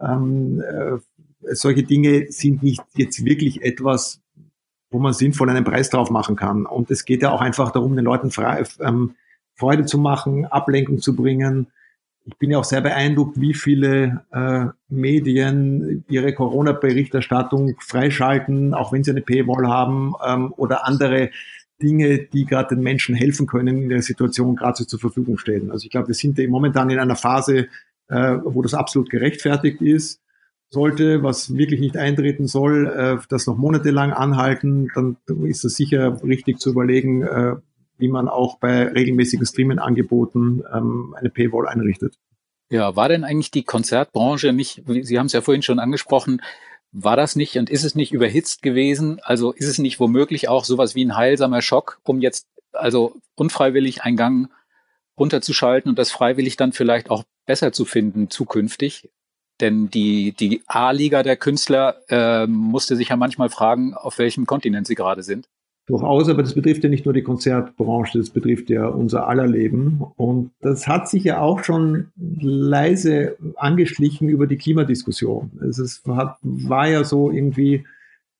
[0.00, 0.98] Ähm, äh,
[1.54, 4.22] solche Dinge sind nicht jetzt wirklich etwas,
[4.90, 6.64] wo man sinnvoll einen Preis drauf machen kann.
[6.64, 9.16] Und es geht ja auch einfach darum, den Leuten frei, ähm,
[9.56, 11.68] Freude zu machen, Ablenkung zu bringen,
[12.26, 19.04] ich bin ja auch sehr beeindruckt, wie viele äh, Medien ihre Corona-Berichterstattung freischalten, auch wenn
[19.04, 21.30] sie eine Paywall haben ähm, oder andere
[21.80, 25.70] Dinge, die gerade den Menschen helfen können, in der Situation gerade zur Verfügung stellen.
[25.70, 27.68] Also ich glaube, wir sind momentan in einer Phase,
[28.08, 30.20] äh, wo das absolut gerechtfertigt ist.
[30.68, 36.20] Sollte, was wirklich nicht eintreten soll, äh, das noch monatelang anhalten, dann ist es sicher
[36.24, 37.54] richtig zu überlegen, äh,
[37.98, 42.14] wie man auch bei regelmäßigen Streaming-Angeboten ähm, eine Paywall einrichtet.
[42.70, 46.42] Ja, war denn eigentlich die Konzertbranche nicht, Sie haben es ja vorhin schon angesprochen,
[46.92, 49.20] war das nicht und ist es nicht überhitzt gewesen?
[49.22, 54.02] Also ist es nicht womöglich auch sowas wie ein heilsamer Schock, um jetzt also unfreiwillig
[54.02, 54.50] einen Gang
[55.18, 59.10] runterzuschalten und das freiwillig dann vielleicht auch besser zu finden zukünftig?
[59.60, 64.86] Denn die, die A-Liga der Künstler äh, musste sich ja manchmal fragen, auf welchem Kontinent
[64.86, 65.48] sie gerade sind.
[65.86, 70.04] Durchaus, aber das betrifft ja nicht nur die Konzertbranche, das betrifft ja unser aller Leben.
[70.16, 75.52] Und das hat sich ja auch schon leise angeschlichen über die Klimadiskussion.
[75.70, 77.84] Es hat, war ja so irgendwie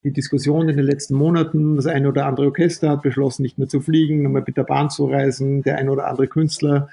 [0.03, 1.77] die Diskussion in den letzten Monaten.
[1.77, 4.91] Das eine oder andere Orchester hat beschlossen, nicht mehr zu fliegen, mehr mit der Bahn
[4.91, 5.63] zu reisen.
[5.63, 6.89] Der eine oder andere Künstler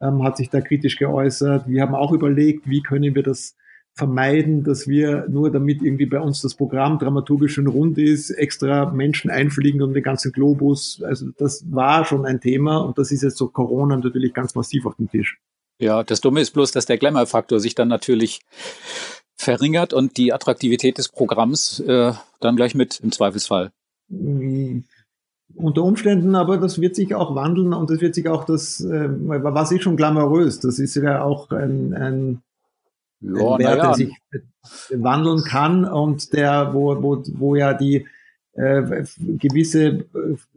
[0.00, 1.68] ähm, hat sich da kritisch geäußert.
[1.68, 3.54] Wir haben auch überlegt, wie können wir das
[4.00, 8.90] vermeiden, dass wir nur damit irgendwie bei uns das Programm dramaturgisch schon rund ist, extra
[8.90, 11.02] Menschen einfliegen um den ganzen Globus.
[11.04, 14.86] Also das war schon ein Thema und das ist jetzt so Corona natürlich ganz massiv
[14.86, 15.38] auf dem Tisch.
[15.78, 18.40] Ja, das Dumme ist bloß, dass der Glamour-Faktor sich dann natürlich
[19.36, 23.70] verringert und die Attraktivität des Programms äh, dann gleich mit im Zweifelsfall.
[24.08, 29.08] Unter Umständen, aber das wird sich auch wandeln und das wird sich auch das, äh,
[29.10, 32.42] was ist schon glamourös, das ist ja auch ein, ein
[33.20, 33.76] ja, Wert, ja.
[33.76, 34.14] der sich
[34.90, 38.06] wandeln kann und der, wo, wo, wo ja die
[38.54, 40.04] äh, gewisse,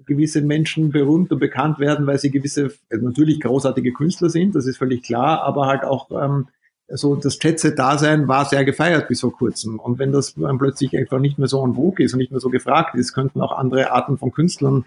[0.06, 4.66] gewisse Menschen berühmt und bekannt werden, weil sie gewisse, also natürlich großartige Künstler sind, das
[4.66, 6.48] ist völlig klar, aber halt auch ähm,
[6.90, 9.80] so das Jet-Set-Dasein war sehr gefeiert bis vor kurzem.
[9.80, 12.42] Und wenn das dann plötzlich einfach nicht mehr so en vogue ist und nicht mehr
[12.42, 14.86] so gefragt ist, könnten auch andere Arten von Künstlern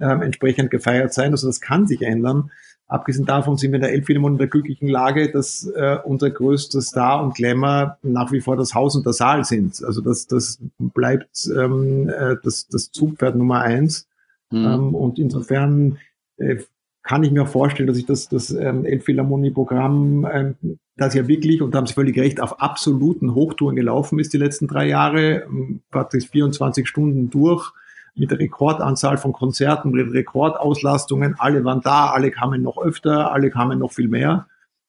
[0.00, 1.32] ähm, entsprechend gefeiert sein.
[1.32, 2.50] Also das kann sich ändern.
[2.86, 6.82] Abgesehen davon sind wir in der Elbphilharmonie in der glücklichen Lage, dass äh, unser größter
[6.82, 9.82] Star und Glamour nach wie vor das Haus und der Saal sind.
[9.82, 14.06] Also das, das bleibt ähm, äh, das, das Zugpferd Nummer eins.
[14.50, 14.64] Mhm.
[14.64, 15.98] Ähm, und insofern
[16.36, 16.56] äh,
[17.02, 21.74] kann ich mir vorstellen, dass ich das, das ähm, Elbphilharmonie-Programm, ähm, das ja wirklich, und
[21.74, 25.80] da haben Sie völlig recht, auf absoluten Hochtouren gelaufen ist die letzten drei Jahre, ähm,
[25.90, 27.72] praktisch 24 Stunden durch,
[28.14, 31.34] mit der Rekordanzahl von Konzerten, mit Rekordauslastungen.
[31.38, 34.46] Alle waren da, alle kamen noch öfter, alle kamen noch viel mehr.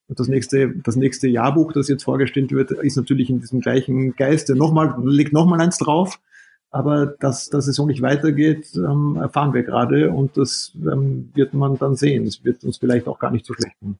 [0.07, 4.15] Und das nächste, das nächste Jahrbuch, das jetzt vorgestellt wird, ist natürlich in diesem gleichen
[4.15, 4.55] Geiste.
[4.55, 6.19] Nochmal, legt nochmal eins drauf.
[6.69, 11.53] Aber dass, dass es so nicht weitergeht, ähm, erfahren wir gerade und das ähm, wird
[11.53, 12.25] man dann sehen.
[12.25, 13.97] Es wird uns vielleicht auch gar nicht so schlecht tun.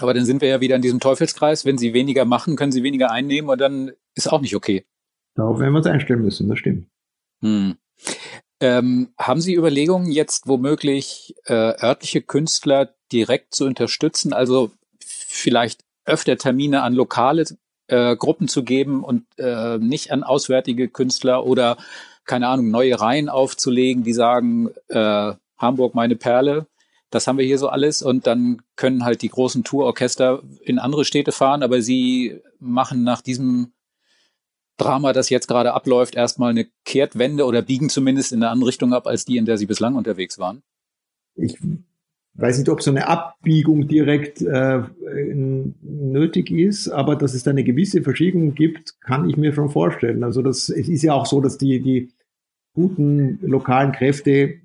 [0.00, 1.64] Aber dann sind wir ja wieder in diesem Teufelskreis.
[1.64, 4.84] Wenn Sie weniger machen, können Sie weniger einnehmen und dann ist auch nicht okay.
[5.34, 6.88] Darauf werden wir uns einstellen müssen, das stimmt.
[7.40, 7.76] Hm.
[8.64, 14.32] Ähm, haben Sie Überlegungen, jetzt womöglich äh, örtliche Künstler direkt zu unterstützen?
[14.32, 17.44] Also vielleicht öfter Termine an lokale
[17.88, 21.76] äh, Gruppen zu geben und äh, nicht an auswärtige Künstler oder
[22.24, 26.66] keine Ahnung, neue Reihen aufzulegen, die sagen, äh, Hamburg meine Perle,
[27.10, 31.04] das haben wir hier so alles und dann können halt die großen Tourorchester in andere
[31.04, 33.73] Städte fahren, aber sie machen nach diesem
[34.76, 38.92] Drama, das jetzt gerade abläuft, erstmal eine Kehrtwende oder biegen zumindest in eine andere Richtung
[38.92, 40.62] ab, als die, in der sie bislang unterwegs waren?
[41.36, 41.58] Ich
[42.34, 44.82] weiß nicht, ob so eine Abbiegung direkt äh,
[45.82, 50.24] nötig ist, aber dass es da eine gewisse Verschiebung gibt, kann ich mir schon vorstellen.
[50.24, 52.10] Also das, es ist ja auch so, dass die, die
[52.74, 54.60] guten lokalen Kräfte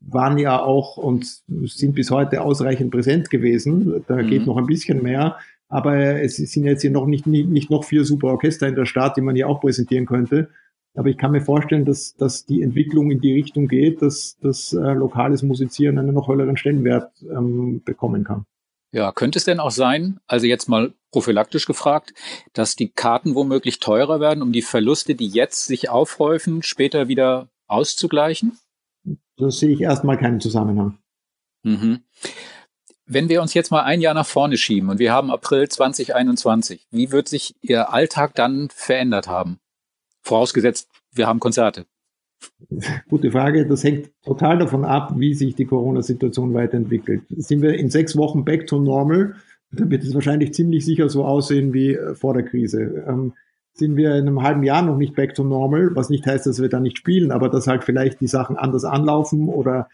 [0.00, 4.04] waren ja auch und sind bis heute ausreichend präsent gewesen.
[4.06, 4.28] Da mhm.
[4.28, 5.38] geht noch ein bisschen mehr.
[5.68, 8.86] Aber es sind jetzt hier noch nicht, nicht, nicht noch vier super Orchester in der
[8.86, 10.48] Stadt, die man hier auch präsentieren könnte.
[10.94, 14.72] Aber ich kann mir vorstellen, dass, dass die Entwicklung in die Richtung geht, dass das
[14.72, 18.46] äh, lokales Musizieren einen noch höheren Stellenwert ähm, bekommen kann.
[18.92, 22.14] Ja, könnte es denn auch sein, also jetzt mal prophylaktisch gefragt,
[22.54, 27.48] dass die Karten womöglich teurer werden, um die Verluste, die jetzt sich aufhäufen, später wieder
[27.66, 28.56] auszugleichen?
[29.36, 30.98] Das sehe ich erstmal keinen Zusammenhang.
[31.62, 32.04] Mhm.
[33.08, 36.88] Wenn wir uns jetzt mal ein Jahr nach vorne schieben und wir haben April 2021,
[36.90, 39.60] wie wird sich Ihr Alltag dann verändert haben?
[40.22, 41.86] Vorausgesetzt, wir haben Konzerte.
[43.08, 43.64] Gute Frage.
[43.66, 47.22] Das hängt total davon ab, wie sich die Corona-Situation weiterentwickelt.
[47.28, 49.36] Sind wir in sechs Wochen back to normal,
[49.70, 53.04] dann wird es wahrscheinlich ziemlich sicher so aussehen wie äh, vor der Krise.
[53.06, 53.34] Ähm,
[53.72, 56.60] sind wir in einem halben Jahr noch nicht back to normal, was nicht heißt, dass
[56.60, 59.88] wir da nicht spielen, aber dass halt vielleicht die Sachen anders anlaufen oder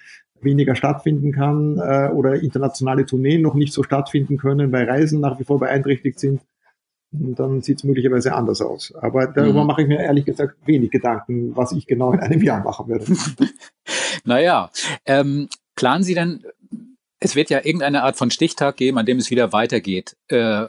[0.44, 5.38] weniger stattfinden kann äh, oder internationale Tourneen noch nicht so stattfinden können, weil Reisen nach
[5.38, 6.40] wie vor beeinträchtigt sind,
[7.12, 8.94] dann sieht es möglicherweise anders aus.
[8.94, 9.66] Aber darüber mhm.
[9.66, 13.04] mache ich mir ehrlich gesagt wenig Gedanken, was ich genau in einem Jahr machen werde.
[14.24, 14.70] naja,
[15.04, 16.42] ähm, planen Sie denn,
[17.20, 20.16] es wird ja irgendeine Art von Stichtag geben, an dem es wieder weitergeht.
[20.28, 20.66] Äh,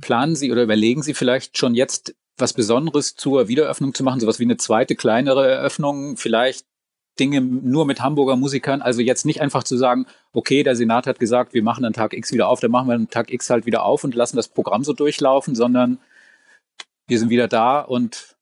[0.00, 4.38] planen Sie oder überlegen Sie vielleicht schon jetzt was Besonderes zur Wiederöffnung zu machen, sowas
[4.38, 6.66] wie eine zweite kleinere Eröffnung, vielleicht
[7.18, 11.18] Dinge nur mit Hamburger Musikern, also jetzt nicht einfach zu sagen, okay, der Senat hat
[11.20, 13.66] gesagt, wir machen an Tag X wieder auf, dann machen wir an Tag X halt
[13.66, 15.98] wieder auf und lassen das Programm so durchlaufen, sondern
[17.06, 18.36] wir sind wieder da und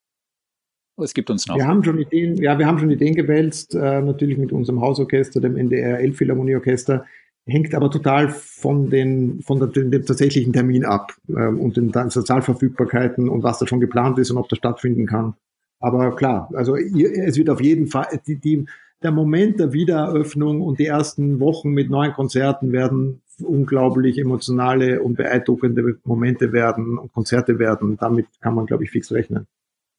[0.97, 1.57] es gibt uns noch.
[1.57, 5.41] Wir haben schon Ideen, ja, wir haben schon Ideen gewälzt, äh, natürlich mit unserem Hausorchester,
[5.41, 7.05] dem NDR Elbphilharmonieorchester,
[7.47, 13.29] hängt aber total von den, von der, dem tatsächlichen Termin ab äh, und den Sozialverfügbarkeiten
[13.29, 15.35] und was da schon geplant ist und ob das stattfinden kann.
[15.83, 18.65] Aber klar, also es wird auf jeden Fall, die, die,
[19.03, 25.17] der Moment der Wiedereröffnung und die ersten Wochen mit neuen Konzerten werden unglaublich emotionale und
[25.17, 27.97] beeindruckende Momente werden und Konzerte werden.
[27.97, 29.49] Damit kann man, glaube ich, fix rechnen.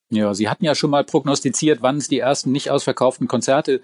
[0.10, 3.82] Ja, Sie hatten ja schon mal prognostiziert, wann es die ersten nicht ausverkauften Konzerte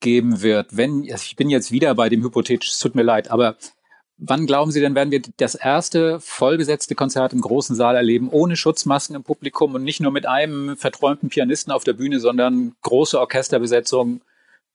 [0.00, 0.76] geben wird.
[0.76, 3.56] Wenn, ich bin jetzt wieder bei dem hypothetisch, es tut mir leid, aber
[4.16, 8.54] Wann glauben Sie denn, werden wir das erste vollbesetzte Konzert im großen Saal erleben, ohne
[8.54, 13.18] Schutzmasken im Publikum und nicht nur mit einem verträumten Pianisten auf der Bühne, sondern große
[13.18, 14.20] Orchesterbesetzung,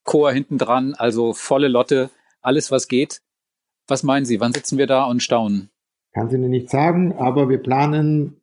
[0.03, 2.09] Chor hinten dran, also volle Lotte,
[2.41, 3.21] alles was geht.
[3.87, 5.69] Was meinen Sie, wann sitzen wir da und staunen?
[6.13, 8.41] Kann ich Ihnen nicht sagen, aber wir planen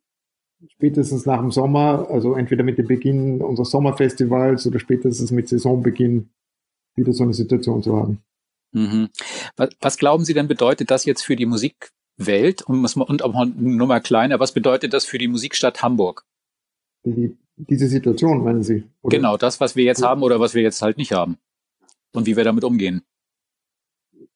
[0.69, 6.29] spätestens nach dem Sommer, also entweder mit dem Beginn unseres Sommerfestivals oder spätestens mit Saisonbeginn
[6.95, 8.21] wieder so eine Situation zu haben.
[8.71, 9.09] Mhm.
[9.55, 13.87] Was, was, glauben Sie denn bedeutet das jetzt für die Musikwelt und, und auch nur
[13.87, 16.25] mal kleiner, was bedeutet das für die Musikstadt Hamburg?
[17.05, 18.83] Die, diese Situation, meinen Sie?
[19.01, 19.17] Oder?
[19.17, 21.37] Genau, das, was wir jetzt haben oder was wir jetzt halt nicht haben.
[22.13, 23.03] Und wie wir damit umgehen.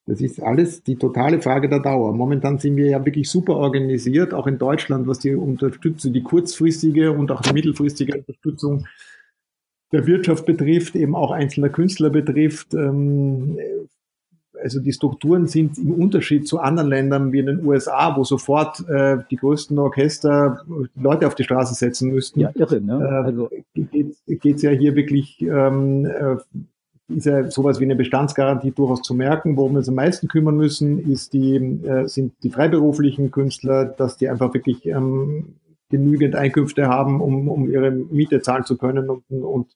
[0.06, 2.14] Das ist alles die totale Frage der Dauer.
[2.14, 7.12] Momentan sind wir ja wirklich super organisiert, auch in Deutschland, was die Unterstützung, die kurzfristige
[7.12, 8.88] und auch die mittelfristige Unterstützung
[9.92, 12.74] der Wirtschaft betrifft, eben auch einzelner Künstler betrifft.
[12.74, 13.58] Ähm,
[14.62, 18.88] also die Strukturen sind im Unterschied zu anderen Ländern wie in den USA, wo sofort
[18.90, 20.64] äh, die größten Orchester
[20.96, 22.40] Leute auf die Straße setzen müssten.
[22.40, 22.94] Ja, irre, ne?
[22.94, 26.38] Äh, also geht es ja hier wirklich, ähm, äh,
[27.16, 29.58] ist ja sowas wie eine Bestandsgarantie durchaus zu merken.
[29.58, 34.18] Worum wir uns am meisten kümmern müssen, ist die, äh, sind die freiberuflichen Künstler, dass
[34.18, 35.56] die einfach wirklich ähm,
[35.90, 39.68] genügend Einkünfte haben, um, um ihre Miete zahlen zu können und, und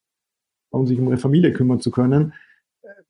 [0.70, 2.34] um sich um ihre Familie kümmern zu können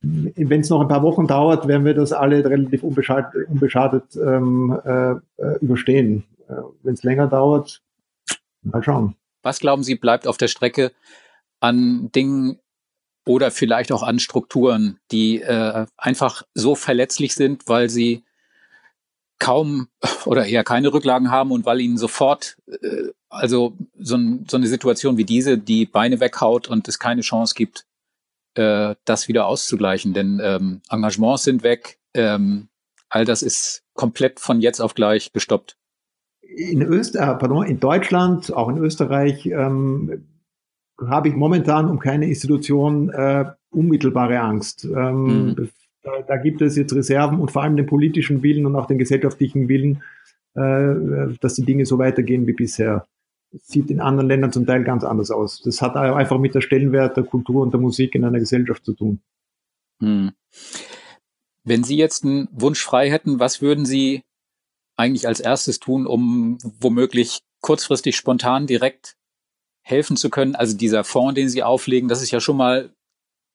[0.06, 4.80] wenn es noch ein paar Wochen dauert, werden wir das alle relativ unbeschadet, unbeschadet ähm,
[4.86, 5.16] äh,
[5.62, 6.24] überstehen.
[6.48, 7.82] Äh, wenn es länger dauert,
[8.62, 9.16] mal schauen.
[9.42, 10.92] Was glauben Sie, bleibt auf der Strecke,
[11.60, 12.60] an Dingen
[13.26, 18.24] oder vielleicht auch an Strukturen, die äh, einfach so verletzlich sind, weil sie
[19.40, 19.88] kaum
[20.26, 24.68] oder eher keine Rücklagen haben und weil ihnen sofort, äh, also so, ein, so eine
[24.68, 27.86] Situation wie diese, die Beine weghaut und es keine Chance gibt,
[28.56, 30.14] äh, das wieder auszugleichen.
[30.14, 32.70] Denn ähm, Engagements sind weg, ähm,
[33.10, 35.78] all das ist komplett von jetzt auf gleich gestoppt.
[36.42, 40.26] In, Öst äh, pardon, in Deutschland, auch in Österreich, ähm,
[41.06, 44.86] habe ich momentan um keine Institution äh, unmittelbare Angst.
[44.86, 45.70] Ähm, mhm.
[46.04, 48.98] da, da, gibt es jetzt Reserven und vor allem den politischen Willen und auch den
[48.98, 50.04] gesellschaftlichen Willen,
[50.54, 53.06] äh, dass die Dinge so weitergehen wie bisher.
[53.62, 55.62] Sieht in anderen Ländern zum Teil ganz anders aus.
[55.64, 58.94] Das hat einfach mit der Stellenwert der Kultur und der Musik in einer Gesellschaft zu
[58.94, 59.22] tun.
[60.00, 60.32] Mhm.
[61.64, 64.22] Wenn Sie jetzt einen Wunsch frei hätten, was würden Sie
[64.98, 69.16] eigentlich als erstes tun, um womöglich kurzfristig spontan direkt
[69.82, 70.56] helfen zu können.
[70.56, 72.94] Also dieser Fonds, den Sie auflegen, das ist ja schon mal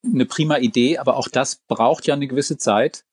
[0.05, 3.05] eine prima Idee, aber auch das braucht ja eine gewisse Zeit,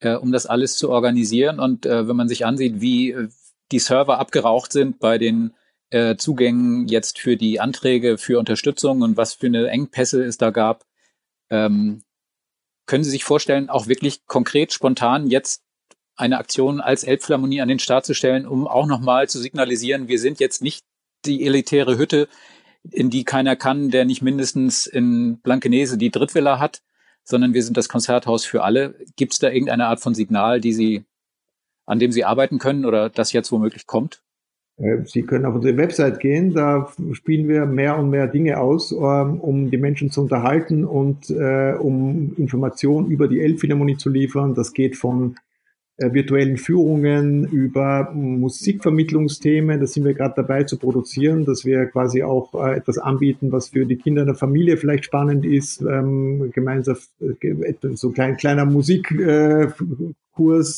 [0.00, 1.60] äh, um das alles zu organisieren.
[1.60, 3.28] Und äh, wenn man sich ansieht, wie äh,
[3.72, 5.54] die Server abgeraucht sind bei den
[5.90, 10.50] äh, Zugängen jetzt für die Anträge für Unterstützung und was für eine Engpässe es da
[10.50, 10.84] gab,
[11.50, 12.02] ähm,
[12.86, 15.62] können Sie sich vorstellen, auch wirklich konkret, spontan jetzt
[16.16, 20.18] eine Aktion als Elbphilharmonie an den Start zu stellen, um auch nochmal zu signalisieren, wir
[20.18, 20.84] sind jetzt nicht
[21.24, 22.28] die elitäre Hütte,
[22.90, 26.82] in die keiner kann, der nicht mindestens in Blankenese die Drittvilla hat,
[27.24, 28.96] sondern wir sind das Konzerthaus für alle.
[29.16, 31.04] Gibt es da irgendeine Art von Signal, die Sie,
[31.84, 34.22] an dem Sie arbeiten können oder das jetzt womöglich kommt?
[34.78, 38.92] Äh, Sie können auf unsere Website gehen, da spielen wir mehr und mehr Dinge aus,
[38.92, 44.54] ähm, um die Menschen zu unterhalten und äh, um Informationen über die Elbphilharmonie zu liefern.
[44.54, 45.36] Das geht von
[45.96, 49.80] äh, virtuellen Führungen, über Musikvermittlungsthemen.
[49.80, 53.86] Das sind wir gerade dabei zu produzieren, dass wir quasi auch etwas anbieten, was für
[53.86, 55.80] die Kinder in der Familie vielleicht spannend ist.
[55.80, 56.96] Ähm, gemeinsam
[57.94, 59.74] so klein kleiner Musikkurs,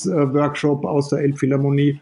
[0.07, 2.01] Workshop aus der Elbphilharmonie.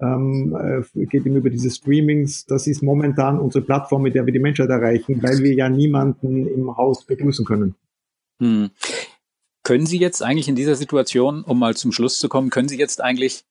[0.00, 0.56] Ähm,
[0.94, 2.46] äh, geht ihm über diese Streamings.
[2.46, 6.46] Das ist momentan unsere Plattform, mit der wir die Menschheit erreichen, weil wir ja niemanden
[6.46, 7.74] im Haus begrüßen können.
[8.40, 8.70] Hm.
[9.62, 12.78] Können Sie jetzt eigentlich in dieser Situation, um mal zum Schluss zu kommen, können Sie
[12.78, 13.44] jetzt eigentlich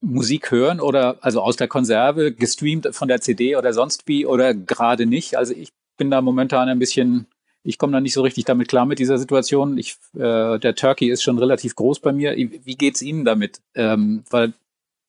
[0.00, 4.54] Musik hören oder also aus der Konserve gestreamt von der CD oder sonst wie oder
[4.54, 5.36] gerade nicht?
[5.36, 7.26] Also ich bin da momentan ein bisschen,
[7.62, 9.78] ich komme da nicht so richtig damit klar mit dieser Situation.
[9.78, 12.36] Ich, äh, der Turkey ist schon relativ groß bei mir.
[12.36, 13.60] Wie geht's Ihnen damit?
[13.74, 14.52] Ähm, weil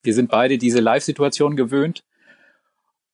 [0.08, 2.02] wir sind beide diese Live-Situation gewöhnt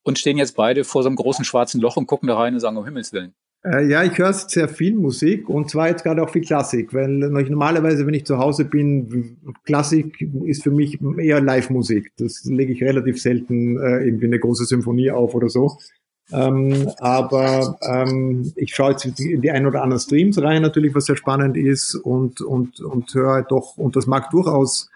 [0.05, 2.61] und stehen jetzt beide vor so einem großen schwarzen Loch und gucken da rein und
[2.61, 3.35] sagen, um Himmels Willen.
[3.65, 7.09] Äh, ja, ich höre sehr viel Musik und zwar jetzt gerade auch viel Klassik, weil
[7.09, 12.13] normalerweise, wenn ich zu Hause bin, Klassik ist für mich eher Live-Musik.
[12.17, 15.77] Das lege ich relativ selten äh, irgendwie eine große Symphonie auf oder so.
[16.31, 21.07] Ähm, aber ähm, ich schaue jetzt in die ein oder anderen Streams rein, natürlich, was
[21.07, 24.91] sehr spannend ist und, und, und höre doch, und das mag durchaus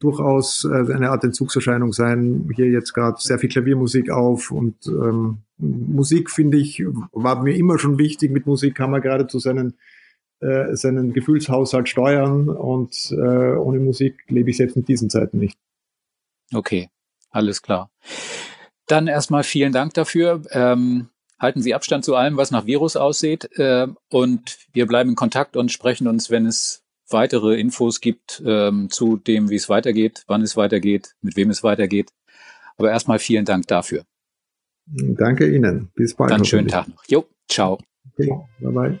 [0.00, 2.48] durchaus äh, eine Art Entzugserscheinung sein.
[2.54, 7.78] Hier jetzt gerade sehr viel Klaviermusik auf und ähm, Musik finde ich war mir immer
[7.78, 8.30] schon wichtig.
[8.30, 9.74] Mit Musik kann man gerade zu seinen
[10.40, 15.58] äh, seinen Gefühlshaushalt steuern und äh, ohne Musik lebe ich selbst in diesen Zeiten nicht.
[16.54, 16.90] Okay,
[17.30, 17.90] alles klar.
[18.86, 20.42] Dann erstmal vielen Dank dafür.
[20.52, 21.08] Ähm,
[21.38, 23.50] halten Sie Abstand zu allem, was nach Virus aussieht.
[23.58, 28.90] Äh, und wir bleiben in Kontakt und sprechen uns, wenn es weitere Infos gibt ähm,
[28.90, 32.12] zu dem, wie es weitergeht, wann es weitergeht, mit wem es weitergeht.
[32.76, 34.04] Aber erstmal vielen Dank dafür.
[34.86, 35.90] Danke Ihnen.
[35.94, 36.30] Bis bald.
[36.30, 37.04] Dann schönen Tag noch.
[37.08, 37.78] Jo, ciao.
[38.12, 39.00] Okay, bye bye.